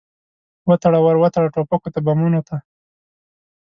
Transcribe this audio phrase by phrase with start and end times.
[0.69, 2.55] وتړه، ور وتړه ټوپکو ته، بمونو ته